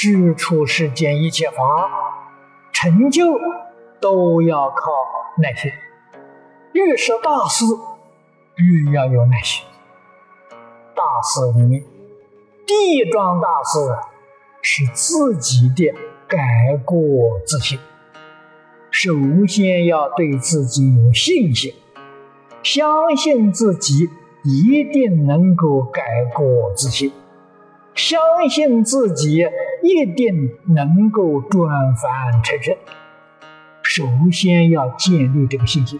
[0.00, 1.56] 事出世间一切法
[2.72, 3.36] 成就
[4.00, 4.92] 都要靠
[5.42, 5.72] 耐心。
[6.70, 7.64] 越是大事，
[8.54, 9.66] 越要有耐心。
[10.94, 11.82] 大事里面，
[12.64, 13.80] 地桩大事
[14.62, 15.92] 是自己的
[16.28, 17.76] 改过自新。
[18.92, 19.12] 首
[19.48, 21.74] 先要对自己有信心，
[22.62, 24.08] 相信自己
[24.44, 27.10] 一定能够改过自新，
[27.94, 29.44] 相信自己
[29.88, 32.76] 一定能够转凡成圣。
[33.82, 35.98] 首先要建立这个信心。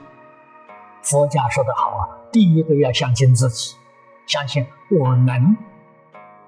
[1.02, 3.76] 佛家说的好啊，第一个要相信自己，
[4.26, 5.56] 相信我能，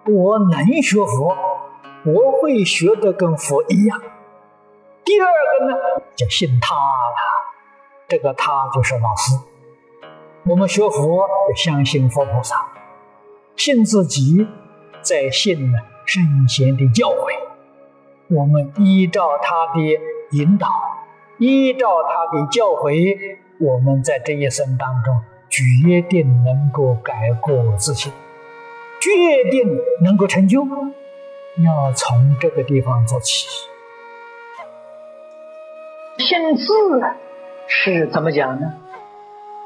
[0.07, 1.35] 我能学佛，
[2.05, 4.03] 我会学得跟佛一样。
[5.03, 5.79] 第二个呢，
[6.15, 7.17] 就信他了，
[8.07, 9.33] 这个他就是老师。
[10.45, 12.57] 我们学佛就相信佛菩萨，
[13.57, 14.47] 信自己，
[15.01, 17.30] 再信呢圣贤的教诲。
[18.33, 19.81] 我们依照他的
[20.31, 20.69] 引导，
[21.39, 23.17] 依照他的教诲，
[23.59, 28.13] 我们在这一生当中决定能够改过自新，
[29.01, 30.65] 决定能够成就，
[31.65, 33.49] 要从这个地方做起。
[36.19, 36.65] 信字
[37.67, 38.75] 是怎么讲呢？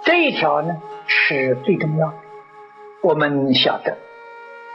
[0.04, 2.14] 这一条呢是最重要的。
[3.02, 3.98] 我们晓得，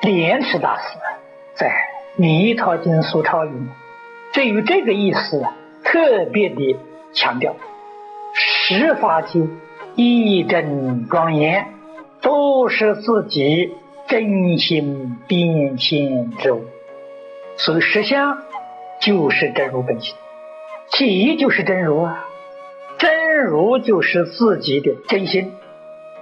[0.02, 1.00] 莲池大师
[1.56, 1.68] 在
[2.18, 3.70] 《弥陀经疏钞》里面，
[4.34, 6.78] 对于这个意思啊特别的
[7.14, 7.56] 强调：
[8.34, 9.42] 十法界
[9.96, 11.68] 一真庄严，
[12.22, 13.74] 都是自己
[14.08, 16.66] 真心变现之物。
[17.58, 18.38] 所以实相
[19.02, 20.16] 就是真如本性。
[20.92, 22.26] 体就是真如啊，
[22.98, 25.54] 真如就是自己的真心，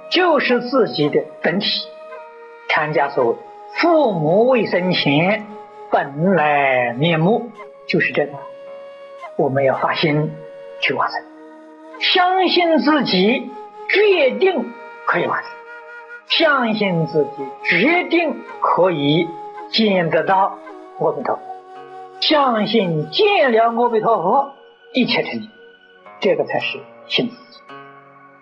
[0.10, 1.68] 就是自己的本体。
[2.70, 3.38] 禅家说
[3.80, 5.46] ：“父母未生前，
[5.92, 7.50] 本来面目
[7.88, 8.34] 就是这个。”
[9.38, 10.32] 我们要发心
[10.82, 11.22] 去完成，
[12.00, 13.52] 相信自己，
[13.90, 14.66] 决定
[15.06, 15.50] 可以完成；
[16.28, 19.28] 相信自己，决定可以
[19.72, 20.58] 见得到
[21.00, 21.42] 阿弥陀佛；
[22.20, 24.54] 相信见了阿弥陀佛。
[24.94, 25.48] 一切成就，
[26.20, 27.60] 这个才是信自己。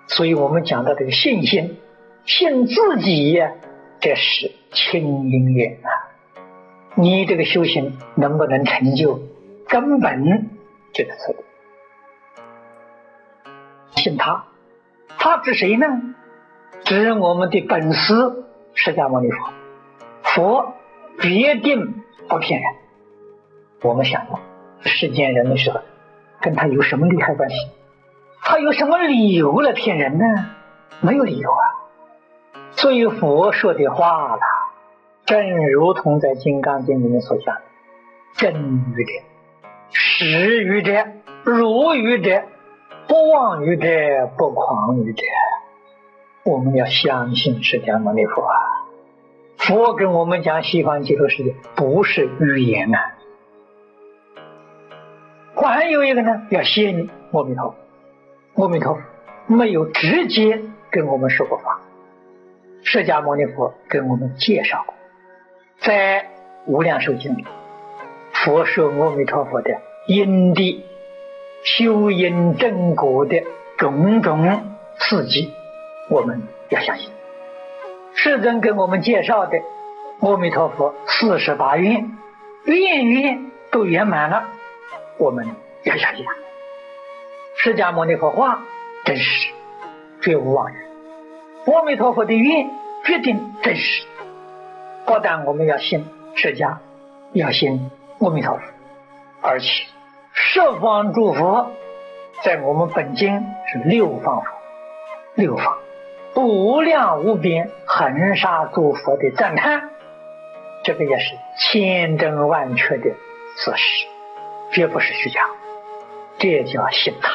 [0.08, 1.78] 所以我们讲到这个信心，
[2.26, 3.52] 信自己呀，
[4.00, 5.90] 这是清因缘啊。
[6.94, 9.20] 你这个修行能不能成就
[9.68, 10.50] 根本
[10.94, 11.44] 这个策略？
[13.96, 14.46] 信他，
[15.18, 15.86] 他指谁呢？
[16.84, 18.14] 指我们的本师
[18.74, 19.54] 释迦牟尼佛。
[20.24, 20.74] 佛
[21.20, 22.70] 决定不骗人。
[23.82, 24.40] 我们想过
[24.82, 25.80] 世间人的时候。
[26.42, 27.56] 跟他有什么利害关系？
[28.42, 30.26] 他有什么理由来骗人呢？
[31.02, 31.64] 没有理由啊！
[32.72, 34.42] 所以佛说的话了，
[35.26, 37.58] 正如同在《金刚经》里面所讲
[38.38, 39.12] ：“真语者，
[39.92, 41.08] 实语者，
[41.44, 42.44] 如于者，
[43.08, 43.88] 不妄于者，
[44.38, 45.24] 不狂于者。”
[46.46, 48.56] 我们要相信释迦牟尼佛啊！
[49.58, 53.16] 佛跟我们讲西方极乐世界，不是语言啊！
[55.56, 57.76] 还有一个呢，要信阿弥陀
[58.54, 58.64] 佛。
[58.64, 59.02] 阿弥陀佛
[59.48, 61.82] 没有直接跟我们说过话，
[62.84, 64.94] 释迦牟尼佛跟我们介绍过，
[65.80, 66.20] 在
[66.68, 67.46] 《无量寿经》里，
[68.46, 69.72] 佛说阿弥陀佛的
[70.06, 70.86] 因地、
[71.64, 73.44] 修因正果的
[73.76, 75.52] 种种事迹，
[76.12, 77.10] 我们要相信。
[78.14, 79.58] 世尊给我们介绍的
[80.20, 82.12] 阿弥陀佛四十八愿，
[82.66, 84.44] 愿愿都圆满了。
[85.18, 85.48] 我们
[85.84, 86.24] 要相信，
[87.58, 88.64] 释迦牟尼佛话
[89.06, 89.52] 真实，
[90.22, 92.70] 绝无妄言；阿弥陀佛的愿
[93.06, 94.06] 决定真实。
[95.08, 96.78] 不但我们要信释迦，
[97.34, 97.90] 要信
[98.20, 98.62] 阿弥陀佛，
[99.42, 99.68] 而且
[100.34, 101.72] 十方诸佛
[102.44, 104.48] 在我们本经是六方佛，
[105.36, 105.78] 六方
[106.36, 109.90] 无量无边恒沙诸佛的赞叹，
[110.84, 113.10] 这个也是千真万确的
[113.58, 114.08] 事实。
[114.72, 115.48] 绝不是虚假，
[116.38, 117.32] 这也叫信他。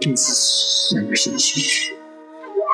[0.00, 1.96] 对自己要有信心。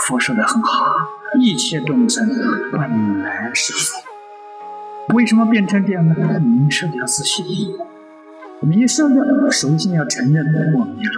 [0.07, 0.95] 佛说的很好，
[1.41, 2.29] 一切众生
[2.73, 4.10] 本来是佛。
[5.15, 6.15] 为什么变成这样呢？
[6.41, 7.45] 迷失掉自信，
[8.61, 11.13] 迷失掉，首先要承认我迷了。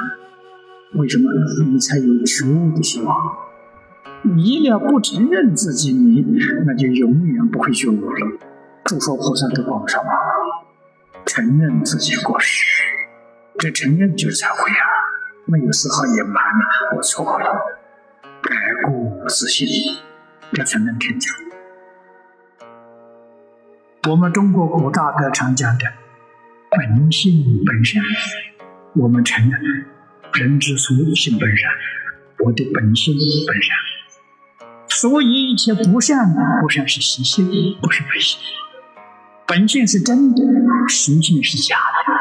[0.95, 1.31] 为什么？
[1.67, 3.17] 你才有觉悟的希望。
[4.23, 6.25] 你要不承认自己迷，
[6.67, 8.39] 那就永远不会觉悟了。
[8.85, 10.15] 诸佛菩萨都帮不上忙。
[11.25, 12.65] 承认自己过失，
[13.59, 14.85] 这承认就是忏悔啊！
[15.47, 16.43] 没有丝毫隐瞒，
[16.97, 17.47] 我错了，
[18.43, 18.55] 改
[18.91, 19.69] 过自新，
[20.53, 21.29] 这才能成就。
[24.09, 25.85] 我们中国古大德常讲的
[26.71, 28.03] 本性本善，
[28.97, 29.87] 我们承认
[30.33, 31.71] 人之初性本善，
[32.45, 33.15] 我的本性
[33.47, 33.77] 本善。
[34.89, 37.47] 所以一切不善，不善是习性，
[37.81, 38.41] 不是本性。
[39.47, 40.43] 本性是真的，
[40.89, 42.13] 习性是假的。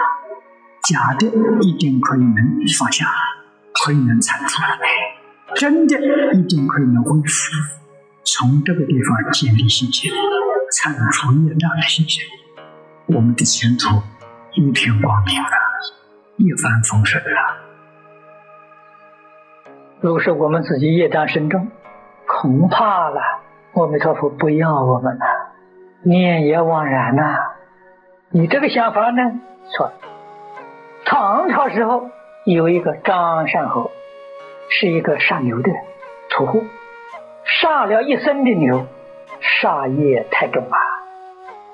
[0.87, 1.25] 假的
[1.65, 2.35] 一定可以能
[2.77, 3.07] 放下，
[3.83, 4.61] 可以能铲除；
[5.55, 5.99] 真的
[6.35, 7.51] 一定可以能恢复。
[8.23, 10.11] 从这个地方建立信心，
[10.71, 12.23] 才能除业障的信心，
[13.07, 14.01] 我们的前途
[14.53, 15.49] 一片光明了，
[16.37, 17.57] 一帆风顺了。
[19.99, 21.69] 如果是我们自己业障深重，
[22.25, 23.21] 恐怕了，
[23.73, 25.25] 阿弥陀佛不要我们了，
[26.03, 27.35] 念也枉然呐！
[28.29, 29.41] 你这个想法呢，
[29.75, 29.91] 错。
[31.05, 32.09] 唐朝时候
[32.45, 33.91] 有一个张善侯，
[34.69, 35.69] 是一个杀牛的
[36.29, 36.63] 屠户，
[37.43, 38.87] 杀了一生的牛，
[39.41, 40.77] 杀业太重啊，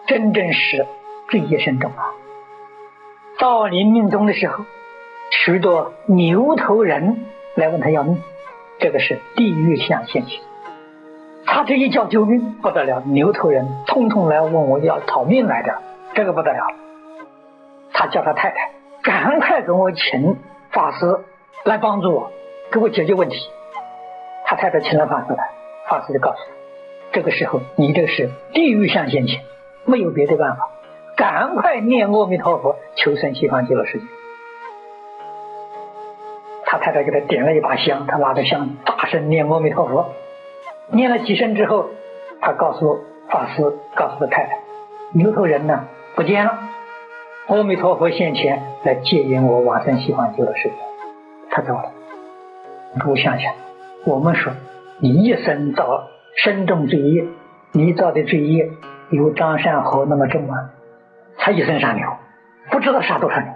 [0.08, 0.86] 真正是
[1.30, 2.14] 罪业深重啊。
[3.40, 4.66] 到临命终的时候，
[5.30, 7.26] 许多牛头人
[7.56, 8.22] 来问他要命，
[8.80, 10.42] 这个是地狱相现行。
[11.46, 15.82] 他这一叫救命不得了，牛头人通通来问我要讨命来着，
[16.14, 16.68] 这个不得了。
[17.94, 18.72] 他叫他太太。
[19.04, 20.36] 赶快给我请
[20.72, 21.06] 法师
[21.64, 22.32] 来帮助我，
[22.72, 23.38] 给我解决问题。
[24.46, 25.50] 他太太请了法师来，
[25.88, 26.57] 法师就告诉他：
[27.18, 29.42] 这个时候你这是地狱相现前，
[29.86, 30.70] 没有别的办法，
[31.16, 34.06] 赶快念阿弥陀佛，求生西方极乐世界。
[36.64, 40.14] 他太太给他点了一把香，他拿着香大声念阿弥陀佛，
[40.92, 41.90] 念了几声之后，
[42.40, 43.00] 他告诉
[43.32, 43.64] 法师，
[43.96, 44.60] 告诉他太太，
[45.14, 46.60] 牛头人呢不见了。
[47.48, 50.76] 阿弥陀佛现前来接引我往生西方极乐世界，
[51.50, 51.92] 他走了。
[53.00, 53.56] 诸位想想，
[54.06, 54.54] 我们说
[55.00, 56.10] 你一生造
[56.44, 57.26] 身重罪业，
[57.72, 58.70] 你造的罪业
[59.10, 60.70] 有张善侯那么重吗？
[61.36, 62.18] 他一生杀牛，
[62.70, 63.56] 不知道杀多少人，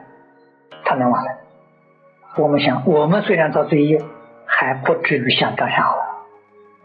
[0.83, 1.31] 他能往生？
[2.37, 4.03] 我们想，我们虽然造罪业，
[4.45, 5.95] 还不至于像张善侯。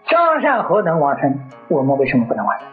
[0.08, 2.68] 张善侯能往生，我们为什么不能往生？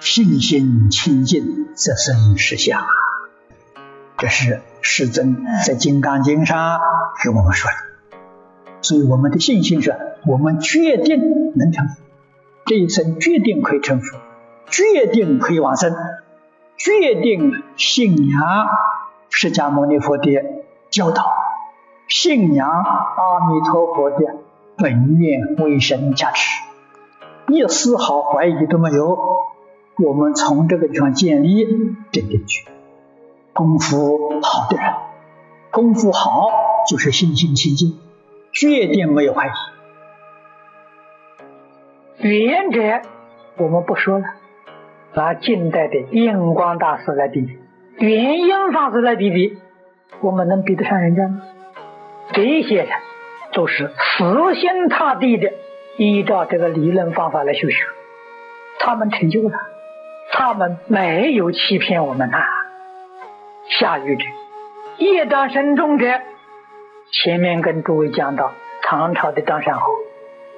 [0.00, 2.86] 信心清净，则生实相。
[4.16, 6.80] 这是世尊在《金刚经》上
[7.22, 7.91] 给我们说的。
[8.82, 9.96] 所以我们的信心是，
[10.26, 12.02] 我们决定能成佛，
[12.66, 14.18] 这一生决定可以成佛，
[14.66, 15.94] 决定可以往生，
[16.76, 18.66] 决定信仰
[19.30, 20.26] 释迦牟尼佛的
[20.90, 21.24] 教导，
[22.08, 24.16] 信仰阿弥陀佛的
[24.76, 26.62] 本愿威神加持，
[27.48, 29.16] 一丝毫怀疑都没有。
[30.04, 31.64] 我们从这个地方建立
[32.10, 32.66] 镇定区，
[33.52, 34.92] 功夫好的人，
[35.70, 36.48] 功夫好
[36.88, 37.98] 就是信心清净，
[38.52, 39.50] 决定没有怀疑。
[42.28, 43.02] 原者
[43.56, 44.24] 我们不说了，
[45.14, 47.58] 拿近代的印光大师来比比，
[47.98, 49.58] 元英法师来比比，
[50.20, 51.42] 我们能比得上人家吗？
[52.32, 52.88] 这些人
[53.52, 55.52] 都是死心塌地的
[55.96, 57.84] 依照这个理论方法来修学，
[58.78, 59.58] 他们成就了。
[60.34, 62.38] 他们没有欺骗我们呐。
[63.68, 64.24] 下愚者，
[64.96, 66.06] 业障深重者，
[67.12, 68.52] 前面跟诸位讲到
[68.82, 69.92] 唐朝的张善侯，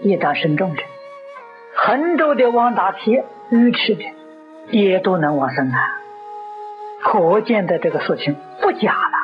[0.03, 0.83] 业障深重者，
[1.75, 4.05] 衡州的王大铁愚痴的，
[4.71, 6.01] 也都能往生啊。
[7.03, 9.24] 可见的这个事情不假了。